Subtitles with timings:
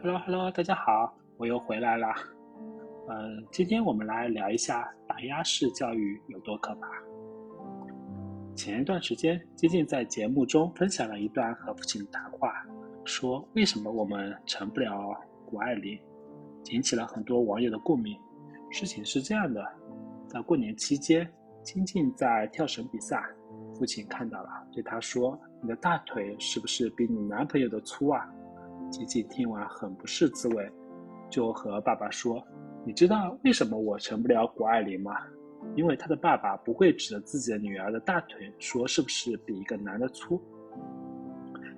[0.00, 2.06] Hello Hello，大家好，我又回来了。
[3.08, 6.88] 嗯，今天我们来聊一下打压式教育有多可怕。
[8.54, 12.64] 前一段时间，金靖在节目中分享了一段和父亲的谈话，
[13.04, 15.98] 说为什么我们成不了谷爱凌，
[16.66, 18.16] 引起了很多网友的共鸣。
[18.70, 19.60] 事情是这样的，
[20.28, 21.28] 在过年期间，
[21.64, 23.20] 金靖在跳绳比赛，
[23.74, 28.24] 父亲看到了，对他说：“你的大腿是不是比你男朋友的粗啊？”
[28.90, 30.70] 吉吉听完很不是滋味，
[31.30, 32.42] 就和爸爸说
[32.86, 35.12] ：“你知道为什么我成不了谷爱凌吗？
[35.74, 40.40] 因为他的爸爸不会指着自己的女儿的大腿说是不是比一个男的粗。”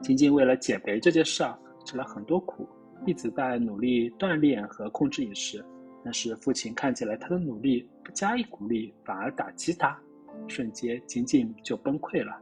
[0.01, 2.69] 晶晶为了减肥这件事儿吃了很多苦，
[3.07, 5.65] 一直在努力锻炼和控制饮食。
[6.03, 9.99] 但是父亲看起来他的努力不加以鼓励，反而打击他，
[10.47, 12.33] 瞬间晶晶就崩溃了。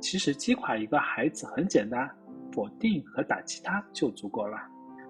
[0.00, 2.08] 其实击垮一个孩子很简单。
[2.56, 4.56] 否定和打击他就足够了。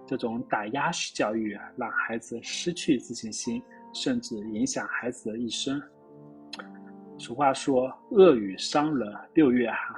[0.04, 3.62] 这种打压式教育让孩子失去自信心，
[3.94, 5.80] 甚至影响孩子的一生。
[7.16, 9.96] 俗话说：“恶语伤人六月寒。”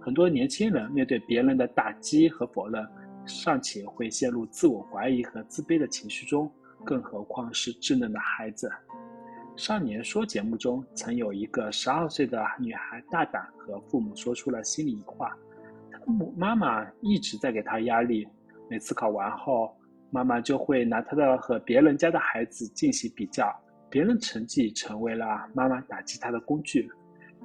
[0.00, 2.86] 很多年轻人面对别人的打击和否认，
[3.26, 6.50] 尚且会陷入自我怀疑和自卑的情绪中，
[6.84, 8.68] 更何况是稚嫩的孩子。
[9.56, 15.36] 《少年说》节目中曾有一个十二岁的女孩大胆和父母说出了心里话。
[16.36, 18.26] 妈妈一直在给他压力，
[18.68, 19.76] 每次考完后，
[20.10, 23.54] 妈妈就会拿他的和别人家的孩子进行比较，
[23.90, 26.88] 别人成绩成为了妈妈打击他的工具。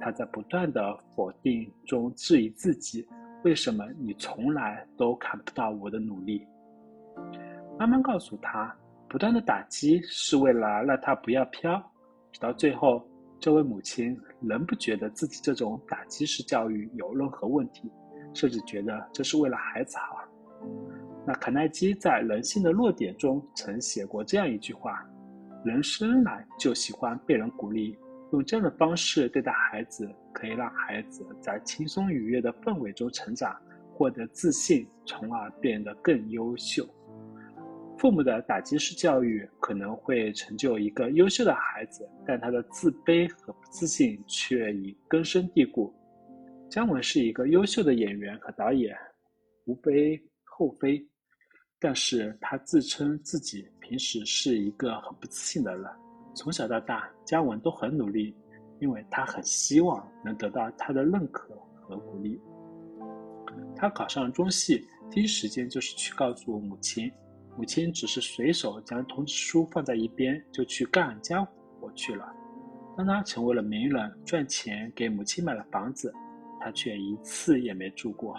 [0.00, 3.04] 他在不断的否定中质疑自己：
[3.42, 6.46] 为什么你从来都看不到我的努力？
[7.76, 8.72] 妈妈告诉他，
[9.08, 11.82] 不断的打击是为了让他不要飘。
[12.30, 13.04] 直到最后，
[13.40, 17.90] 这位母亲仍不觉得自己这种打击式教育有任何问题。
[18.34, 20.24] 甚至觉得这是为了孩子好。
[21.26, 25.06] 那卡耐基在《人性的弱点》中曾写过这样一句话
[25.64, 27.98] ：“人生来就喜欢被人鼓励，
[28.32, 33.54] 用这样的方式对待孩子，可以让孩子在轻松愉悦的氛围中成长，
[33.92, 36.86] 获得自信，从而变得更优秀。”
[37.98, 45.92] 父母的打击式教育可能会成就一个优秀的孩子，但他的自卑和不自信却已根深蒂固。
[46.70, 48.94] 姜文是一个优秀的演员和导演，
[49.64, 51.02] 无非厚非，
[51.78, 55.90] 但是他自称自己平时是一个很不自信的人。
[56.34, 58.36] 从小到大，姜文都很努力，
[58.80, 62.38] 因为他很希望能得到他的认可和鼓励。
[63.74, 67.10] 他考上中戏，第一时间就是去告诉母亲，
[67.56, 71.46] 母亲只是随手将通知书放在一边，就去干家务
[71.80, 72.30] 活去了。
[72.94, 76.12] 当他成为了名人，赚钱给母亲买了房子。
[76.68, 78.36] 他却一次也没住过。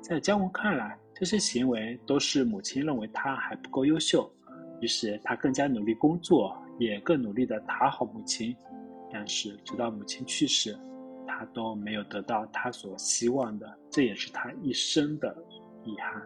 [0.00, 4.32] 在姜文看来，这些行为都是母亲认为他还不够优秀，
[4.80, 8.54] 于是他更加努力工作，也更努力的讨好母亲。
[9.12, 10.78] 但是直到母亲去世，
[11.26, 15.36] 他都没有得到他所希望的，这也是他一生的
[15.84, 16.22] 遗憾。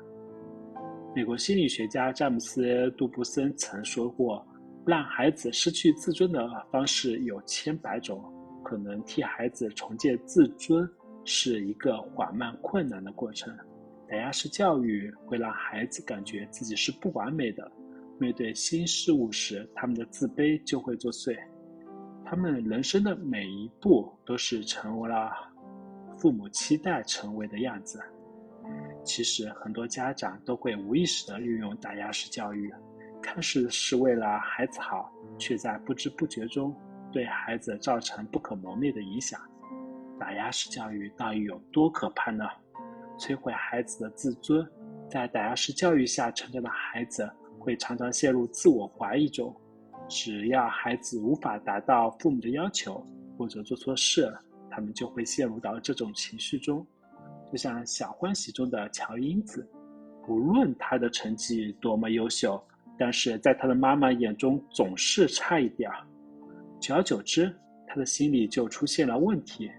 [1.16, 2.62] 美国心理学家詹姆斯·
[2.96, 4.46] 杜布森曾说过
[4.84, 8.22] ：“让孩子失去自尊的方式有千百种，
[8.62, 10.86] 可能替孩子重建自尊。”
[11.24, 13.56] 是一个缓慢、困难的过程。
[14.08, 17.70] 打压式教育会让孩子感觉自己是不完美的，
[18.18, 21.38] 面对新事物时，他们的自卑就会作祟。
[22.24, 25.30] 他们人生的每一步都是成为了
[26.16, 28.00] 父母期待成为的样子。
[29.04, 32.72] 其实，很多家长都会无意识地运用打压式教育，
[33.22, 36.74] 看似是为了孩子好，却在不知不觉中
[37.10, 39.40] 对孩子造成不可磨灭的影响。
[40.20, 42.44] 打压式教育到底有多可怕呢？
[43.18, 44.64] 摧毁孩子的自尊，
[45.08, 49.54] 在打压式教育下成长的孩子会常常陷入自我怀疑中。
[50.08, 53.04] 只要孩子无法达到父母的要求，
[53.38, 54.30] 或者做错事，
[54.70, 56.86] 他们就会陷入到这种情绪中。
[57.50, 59.66] 就像《小欢喜》中的乔英子，
[60.28, 62.62] 无论他的成绩多么优秀，
[62.98, 66.06] 但是在他的妈妈眼中总是差一点儿。
[66.78, 67.54] 久而久之，
[67.86, 69.70] 他的心里就出现了问题。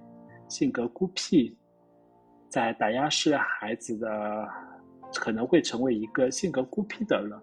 [0.51, 1.55] 性格孤僻，
[2.49, 4.47] 在打压式孩子的
[5.15, 7.39] 可能会成为一个性格孤僻的人。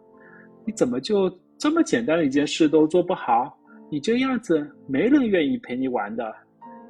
[0.67, 3.59] 你怎么就这么简单的一件事都做不好？
[3.91, 6.31] 你这样子没人愿意陪你玩的。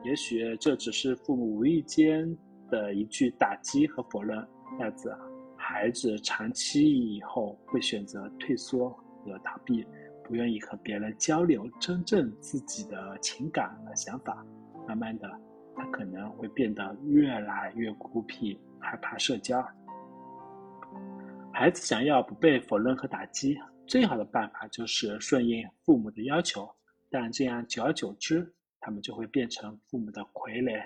[0.05, 2.37] 也许这只是父母无意间
[2.69, 4.45] 的一句打击和否认，
[4.79, 5.15] 但是
[5.57, 8.91] 孩子长期以后会选择退缩
[9.25, 9.87] 和逃避，
[10.25, 14.45] 不愿意和别人交流真正自己的情感和想法。
[14.87, 15.48] 慢慢的。
[15.79, 19.65] 他可能会变得越来越孤僻，害怕社交。
[21.53, 26.69] 孩子想要不被否认和打击，最好的办法就是顺应父母的要求。
[27.11, 30.85] 但这样久而久之，他们就会变成父母的傀儡，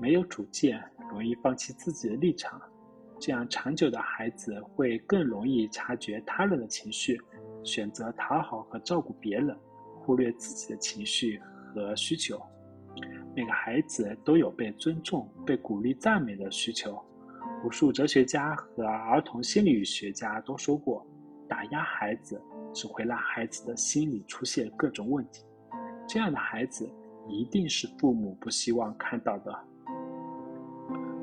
[0.00, 2.60] 没有主见，容易放弃自己的立场。
[3.20, 7.20] 这样长久的孩子会更容易察觉他人的情绪，
[7.64, 9.56] 选择讨好和照顾别人，
[10.00, 11.38] 忽略自己的情绪
[11.74, 12.40] 和需求。
[13.38, 17.00] 每个孩子都有被尊重、被鼓励、赞美的需求。
[17.64, 21.06] 无数哲学家和儿童心理学家都说过，
[21.48, 22.42] 打压孩子
[22.74, 25.44] 只会让孩子的心理出现各种问题。
[26.08, 26.90] 这样的孩子
[27.28, 29.56] 一定是父母不希望看到的。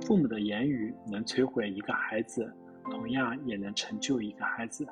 [0.05, 2.49] 父母的言语能摧毁一个孩子，
[2.89, 4.87] 同样也能成就一个孩子。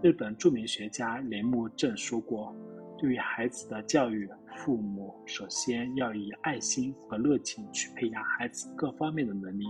[0.00, 2.56] 日本著名学家铃木正说过
[2.96, 4.26] ：“对于孩子的教育，
[4.58, 9.64] 父母首先要以爱心和热情去培养孩子各方面的能力，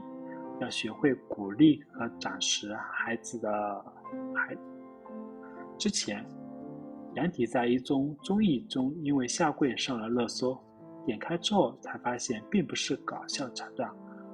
[0.60, 3.84] 要学会鼓励和展示孩子的
[4.34, 4.56] 孩。”
[5.78, 6.24] 之前，
[7.14, 10.58] 杨迪在一宗综艺中因为下跪上了热搜，
[11.06, 13.90] 点开之后才发现并不是搞笑桥段。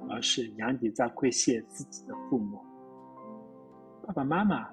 [0.07, 2.59] 而是杨迪在跪谢自己的父母。
[4.05, 4.69] 爸爸妈妈，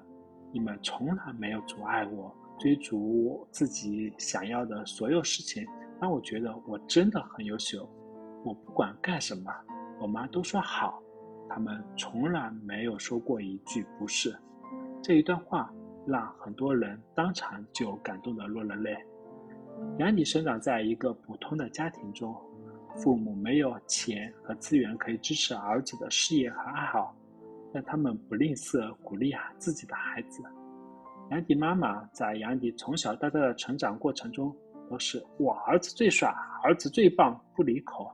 [0.51, 5.65] 你们从来没有阻碍我追逐自己想要的所有事情，
[6.01, 7.89] 让我觉得我真的很优秀。
[8.43, 9.51] 我不管干什么，
[9.99, 11.01] 我妈都说好。
[11.49, 14.35] 他们从来没有说过一句不是。
[15.01, 15.73] 这一段话
[16.05, 18.97] 让很多人当场就感动的落了泪。
[19.99, 22.35] 杨迪生长在一个普通的家庭中。
[22.95, 27.15] 父母没有钱和资源可以支持儿子的事业和爱好，
[27.73, 30.43] 但他们不吝啬鼓励自己的孩子。
[31.31, 34.55] 杨迪妈妈在杨迪从小到大的成长过程中，
[34.89, 36.29] 都是“我儿子最帅，
[36.63, 38.11] 儿子最棒”不离口。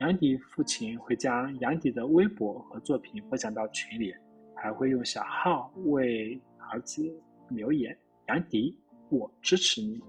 [0.00, 4.12] 杨迪父亲会将杨迪的微博和作品分享到群里，
[4.54, 6.40] 还会用小号为
[6.70, 7.02] 儿子
[7.48, 7.96] 留言
[8.28, 8.78] ：“杨迪，
[9.08, 10.00] 我支持你。”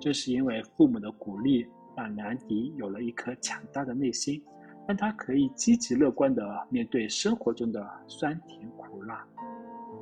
[0.00, 1.66] 正是因为父母的鼓励。
[1.96, 4.38] 让杨迪有了一颗强大的内心，
[4.86, 9.26] 让他可以积极乐观地面对生活中的酸甜苦辣。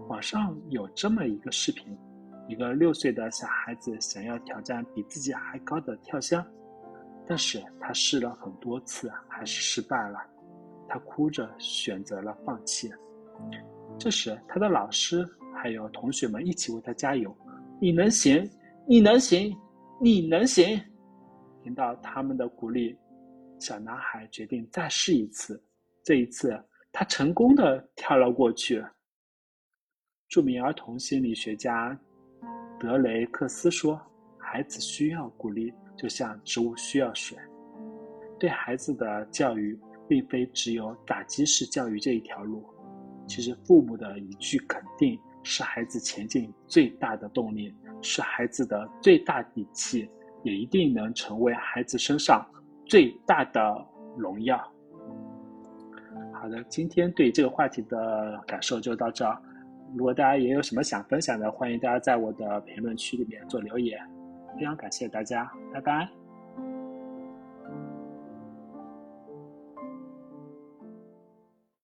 [0.08, 1.96] 网上有这么一个视频：
[2.46, 6.44] 一个六岁的小孩子想要挑战比自己还高的跳箱，
[7.26, 10.18] 但是他试了很多次，还是失败了。
[10.86, 12.92] 他哭着选择了放弃。
[13.98, 17.34] 这时，他的老师还有同学们一起为他加油
[17.80, 18.48] ：“你能行，
[18.86, 19.56] 你能行，
[20.00, 20.78] 你能行！”
[21.62, 22.94] 听到他们的鼓励，
[23.58, 25.60] 小男孩决定再试一次。
[26.02, 26.62] 这一次，
[26.92, 28.84] 他成功的跳了过去。
[30.34, 31.96] 著名儿童心理学家
[32.80, 34.00] 德雷克斯说
[34.36, 37.38] ：“孩子需要鼓励，就像植物需要水。”
[38.36, 39.78] 对孩子的教育，
[40.08, 42.64] 并非只有打击式教育这一条路。
[43.28, 47.72] 其实，父母的一句肯定，是孩子前进最大的动力，
[48.02, 50.10] 是孩子的最大底气。
[50.42, 52.44] 也一定能成为孩子身上
[52.86, 53.86] 最大的
[54.18, 54.58] 荣耀。
[56.32, 59.24] 好的，今天对这个话题的感受就到这。
[59.96, 63.98] 如果大家也有什么想分享的，欢迎大家在我的评论区里面做留言。
[64.58, 66.23] 非常感谢大家，拜拜。